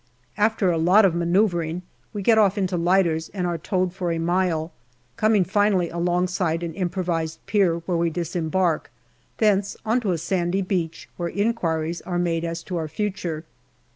[0.35, 4.17] After a lot of manoeuvring, we get off into lighters and are towed for a
[4.17, 4.71] mile,
[5.15, 8.89] coming finally alongside an improvised pier, where we disembark,
[9.37, 13.45] thence on to a sandy beach, where inquiries are made as to our future.